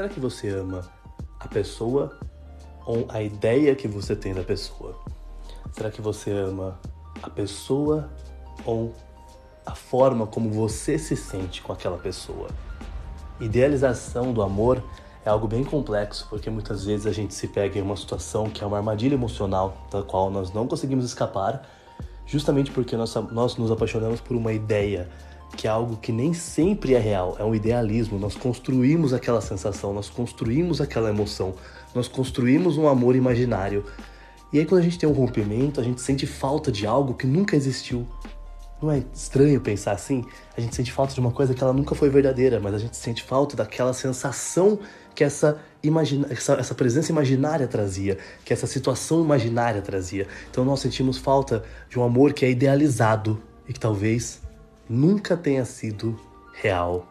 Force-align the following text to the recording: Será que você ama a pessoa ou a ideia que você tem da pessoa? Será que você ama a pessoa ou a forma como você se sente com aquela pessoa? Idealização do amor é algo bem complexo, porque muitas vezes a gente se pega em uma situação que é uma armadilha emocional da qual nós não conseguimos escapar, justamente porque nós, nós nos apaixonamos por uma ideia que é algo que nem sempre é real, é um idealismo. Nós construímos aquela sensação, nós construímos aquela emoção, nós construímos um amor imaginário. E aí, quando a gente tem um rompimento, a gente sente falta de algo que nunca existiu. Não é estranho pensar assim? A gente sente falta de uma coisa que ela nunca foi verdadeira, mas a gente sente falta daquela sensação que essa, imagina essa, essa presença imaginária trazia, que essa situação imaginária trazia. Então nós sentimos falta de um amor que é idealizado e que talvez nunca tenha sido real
Será 0.00 0.08
que 0.08 0.18
você 0.18 0.48
ama 0.48 0.80
a 1.38 1.46
pessoa 1.46 2.18
ou 2.86 3.04
a 3.10 3.22
ideia 3.22 3.74
que 3.74 3.86
você 3.86 4.16
tem 4.16 4.32
da 4.32 4.42
pessoa? 4.42 4.98
Será 5.72 5.90
que 5.90 6.00
você 6.00 6.30
ama 6.30 6.80
a 7.22 7.28
pessoa 7.28 8.08
ou 8.64 8.94
a 9.66 9.74
forma 9.74 10.26
como 10.26 10.50
você 10.50 10.98
se 10.98 11.14
sente 11.14 11.60
com 11.60 11.70
aquela 11.70 11.98
pessoa? 11.98 12.48
Idealização 13.38 14.32
do 14.32 14.40
amor 14.40 14.82
é 15.22 15.28
algo 15.28 15.46
bem 15.46 15.64
complexo, 15.64 16.26
porque 16.30 16.48
muitas 16.48 16.86
vezes 16.86 17.04
a 17.04 17.12
gente 17.12 17.34
se 17.34 17.48
pega 17.48 17.78
em 17.78 17.82
uma 17.82 17.94
situação 17.94 18.48
que 18.48 18.64
é 18.64 18.66
uma 18.66 18.78
armadilha 18.78 19.12
emocional 19.12 19.86
da 19.90 20.02
qual 20.02 20.30
nós 20.30 20.50
não 20.50 20.66
conseguimos 20.66 21.04
escapar, 21.04 21.68
justamente 22.24 22.70
porque 22.70 22.96
nós, 22.96 23.14
nós 23.30 23.54
nos 23.58 23.70
apaixonamos 23.70 24.18
por 24.18 24.34
uma 24.34 24.54
ideia 24.54 25.10
que 25.56 25.66
é 25.66 25.70
algo 25.70 25.96
que 25.96 26.12
nem 26.12 26.32
sempre 26.32 26.94
é 26.94 26.98
real, 26.98 27.36
é 27.38 27.44
um 27.44 27.54
idealismo. 27.54 28.18
Nós 28.18 28.34
construímos 28.34 29.12
aquela 29.12 29.40
sensação, 29.40 29.92
nós 29.92 30.08
construímos 30.08 30.80
aquela 30.80 31.10
emoção, 31.10 31.54
nós 31.94 32.08
construímos 32.08 32.78
um 32.78 32.88
amor 32.88 33.16
imaginário. 33.16 33.84
E 34.52 34.58
aí, 34.58 34.66
quando 34.66 34.80
a 34.80 34.84
gente 34.84 34.98
tem 34.98 35.08
um 35.08 35.12
rompimento, 35.12 35.80
a 35.80 35.84
gente 35.84 36.00
sente 36.00 36.26
falta 36.26 36.72
de 36.72 36.86
algo 36.86 37.14
que 37.14 37.26
nunca 37.26 37.54
existiu. 37.54 38.06
Não 38.82 38.90
é 38.90 39.04
estranho 39.12 39.60
pensar 39.60 39.92
assim? 39.92 40.24
A 40.56 40.60
gente 40.60 40.74
sente 40.74 40.90
falta 40.90 41.12
de 41.12 41.20
uma 41.20 41.30
coisa 41.30 41.52
que 41.52 41.62
ela 41.62 41.72
nunca 41.72 41.94
foi 41.94 42.08
verdadeira, 42.08 42.58
mas 42.58 42.72
a 42.74 42.78
gente 42.78 42.96
sente 42.96 43.22
falta 43.22 43.54
daquela 43.54 43.92
sensação 43.92 44.78
que 45.14 45.22
essa, 45.22 45.58
imagina 45.82 46.26
essa, 46.30 46.54
essa 46.54 46.74
presença 46.74 47.12
imaginária 47.12 47.68
trazia, 47.68 48.16
que 48.42 48.52
essa 48.54 48.66
situação 48.66 49.22
imaginária 49.22 49.82
trazia. 49.82 50.26
Então 50.50 50.64
nós 50.64 50.80
sentimos 50.80 51.18
falta 51.18 51.62
de 51.90 51.98
um 51.98 52.02
amor 52.02 52.32
que 52.32 52.44
é 52.44 52.50
idealizado 52.50 53.38
e 53.68 53.72
que 53.74 53.78
talvez 53.78 54.40
nunca 54.90 55.36
tenha 55.36 55.64
sido 55.64 56.18
real 56.60 57.06